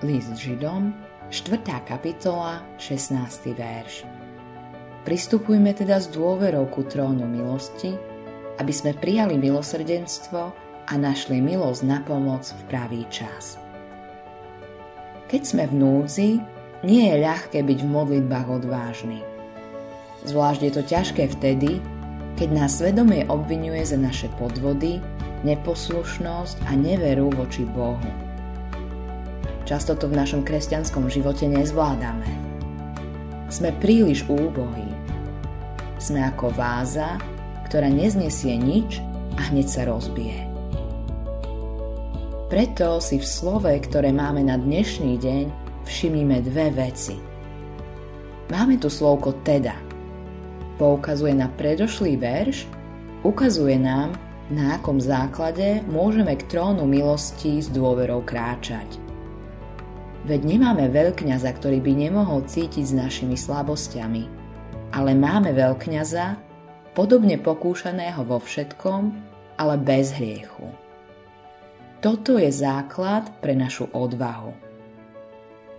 List 0.00 0.32
Židom, 0.40 0.96
4. 1.28 1.60
kapitola, 1.84 2.64
16. 2.80 3.52
verš. 3.52 4.08
Pristupujme 5.04 5.76
teda 5.76 6.00
s 6.00 6.08
dôverou 6.08 6.72
ku 6.72 6.88
trónu 6.88 7.28
milosti, 7.28 7.92
aby 8.56 8.72
sme 8.72 8.96
prijali 8.96 9.36
milosrdenstvo 9.36 10.40
a 10.88 10.92
našli 10.96 11.44
milosť 11.44 11.84
na 11.84 12.00
pomoc 12.00 12.48
v 12.48 12.60
pravý 12.72 13.04
čas. 13.12 13.60
Keď 15.28 15.42
sme 15.44 15.68
v 15.68 15.74
núdzi, 15.76 16.30
nie 16.80 17.04
je 17.12 17.20
ľahké 17.20 17.60
byť 17.60 17.78
v 17.84 17.92
modlitbách 17.92 18.48
odvážny. 18.48 19.20
Zvlášť 20.24 20.60
je 20.64 20.72
to 20.80 20.82
ťažké 20.88 21.28
vtedy, 21.36 21.76
keď 22.40 22.48
nás 22.56 22.80
svedomie 22.80 23.28
obvinuje 23.28 23.84
za 23.84 24.00
naše 24.00 24.32
podvody, 24.40 24.96
neposlušnosť 25.44 26.64
a 26.64 26.72
neveru 26.72 27.28
voči 27.36 27.68
Bohu. 27.68 28.29
Často 29.70 29.94
to 29.94 30.10
v 30.10 30.18
našom 30.18 30.42
kresťanskom 30.42 31.06
živote 31.06 31.46
nezvládame. 31.46 32.26
Sme 33.54 33.70
príliš 33.78 34.26
úbohí. 34.26 34.90
Sme 35.94 36.26
ako 36.26 36.50
váza, 36.50 37.22
ktorá 37.70 37.86
neznesie 37.86 38.58
nič 38.58 38.98
a 39.38 39.46
hneď 39.46 39.70
sa 39.70 39.86
rozbije. 39.86 40.42
Preto 42.50 42.98
si 42.98 43.22
v 43.22 43.26
slove, 43.30 43.70
ktoré 43.70 44.10
máme 44.10 44.42
na 44.42 44.58
dnešný 44.58 45.14
deň, 45.22 45.44
všimnime 45.86 46.42
dve 46.50 46.74
veci. 46.74 47.14
Máme 48.50 48.74
tu 48.74 48.90
slovko 48.90 49.38
teda. 49.46 49.78
Poukazuje 50.82 51.30
na 51.30 51.46
predošlý 51.46 52.18
verš, 52.18 52.66
ukazuje 53.22 53.78
nám, 53.78 54.18
na 54.50 54.82
akom 54.82 54.98
základe 54.98 55.86
môžeme 55.86 56.34
k 56.34 56.42
trónu 56.50 56.90
milosti 56.90 57.62
s 57.62 57.70
dôverou 57.70 58.26
kráčať. 58.26 59.09
Veď 60.20 60.40
nemáme 60.44 60.92
veľkňaza, 60.92 61.48
ktorý 61.56 61.80
by 61.80 61.92
nemohol 62.08 62.44
cítiť 62.44 62.84
s 62.84 62.92
našimi 62.92 63.40
slabosťami, 63.40 64.24
ale 64.92 65.16
máme 65.16 65.56
veľkňaza, 65.56 66.36
podobne 66.92 67.40
pokúšaného 67.40 68.26
vo 68.26 68.36
všetkom, 68.42 69.02
ale 69.56 69.74
bez 69.80 70.12
hriechu. 70.12 70.68
Toto 72.00 72.40
je 72.40 72.48
základ 72.48 73.28
pre 73.44 73.52
našu 73.52 73.88
odvahu. 73.92 74.56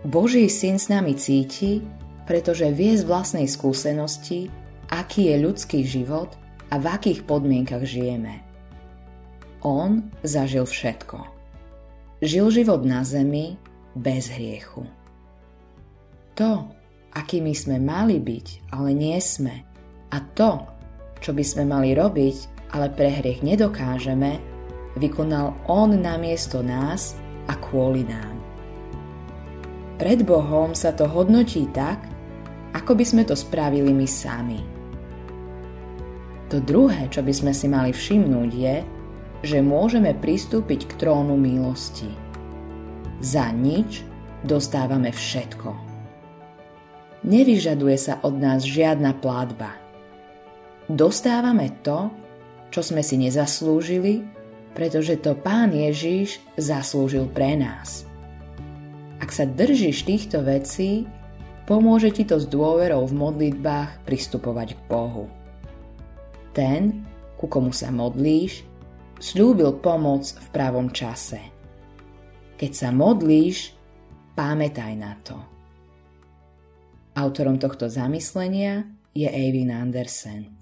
Boží 0.02 0.46
syn 0.50 0.82
s 0.82 0.90
nami 0.90 1.14
cíti, 1.14 1.82
pretože 2.26 2.66
vie 2.74 2.94
z 2.94 3.06
vlastnej 3.06 3.46
skúsenosti, 3.46 4.50
aký 4.90 5.30
je 5.30 5.36
ľudský 5.38 5.86
život 5.86 6.34
a 6.70 6.78
v 6.78 6.86
akých 6.90 7.26
podmienkach 7.26 7.86
žijeme. 7.86 8.42
On 9.62 10.10
zažil 10.26 10.66
všetko. 10.66 11.22
Žil 12.22 12.46
život 12.50 12.82
na 12.86 13.02
zemi, 13.06 13.58
bez 13.96 14.32
hriechu. 14.32 14.88
To, 16.40 16.72
akými 17.12 17.52
sme 17.52 17.76
mali 17.76 18.16
byť, 18.16 18.72
ale 18.72 18.96
nie 18.96 19.16
sme, 19.20 19.68
a 20.12 20.18
to, 20.32 20.64
čo 21.20 21.36
by 21.36 21.44
sme 21.44 21.68
mali 21.68 21.92
robiť, 21.92 22.68
ale 22.72 22.88
pre 22.88 23.12
hriech 23.12 23.44
nedokážeme, 23.44 24.40
vykonal 24.96 25.56
On 25.68 25.92
namiesto 25.92 26.64
nás 26.64 27.16
a 27.48 27.56
kvôli 27.56 28.04
nám. 28.08 28.36
Pred 30.00 30.24
Bohom 30.24 30.72
sa 30.72 30.96
to 30.96 31.04
hodnotí 31.04 31.68
tak, 31.70 32.00
ako 32.72 32.96
by 32.96 33.04
sme 33.04 33.22
to 33.28 33.36
spravili 33.36 33.92
my 33.92 34.08
sami. 34.08 34.60
To 36.48 36.60
druhé, 36.60 37.08
čo 37.12 37.20
by 37.20 37.32
sme 37.32 37.52
si 37.52 37.68
mali 37.68 37.92
všimnúť, 37.92 38.50
je, 38.52 38.76
že 39.44 39.58
môžeme 39.60 40.16
pristúpiť 40.16 40.88
k 40.88 40.92
trónu 40.96 41.36
milosti– 41.36 42.08
za 43.22 43.54
nič 43.54 44.02
dostávame 44.42 45.14
všetko. 45.14 45.70
Nevyžaduje 47.22 47.94
sa 47.94 48.18
od 48.26 48.34
nás 48.34 48.66
žiadna 48.66 49.14
plátba. 49.22 49.78
Dostávame 50.90 51.70
to, 51.86 52.10
čo 52.74 52.82
sme 52.82 53.06
si 53.06 53.14
nezaslúžili, 53.14 54.26
pretože 54.74 55.22
to 55.22 55.38
Pán 55.38 55.70
Ježiš 55.70 56.42
zaslúžil 56.58 57.30
pre 57.30 57.54
nás. 57.54 58.02
Ak 59.22 59.30
sa 59.30 59.46
držíš 59.46 60.02
týchto 60.02 60.42
vecí, 60.42 61.06
pomôže 61.62 62.10
ti 62.10 62.26
to 62.26 62.42
s 62.42 62.50
dôverou 62.50 63.06
v 63.06 63.14
modlitbách 63.14 64.02
pristupovať 64.02 64.74
k 64.74 64.80
Bohu. 64.90 65.30
Ten, 66.50 67.06
ku 67.38 67.46
komu 67.46 67.70
sa 67.70 67.94
modlíš, 67.94 68.66
slúbil 69.22 69.78
pomoc 69.78 70.26
v 70.26 70.46
pravom 70.50 70.90
čase. 70.90 71.51
Keď 72.62 72.72
sa 72.78 72.94
modlíš, 72.94 73.74
pamätaj 74.38 74.94
na 74.94 75.18
to. 75.26 75.34
Autorom 77.18 77.58
tohto 77.58 77.90
zamyslenia 77.90 78.86
je 79.10 79.26
Eivin 79.26 79.74
Andersen. 79.74 80.61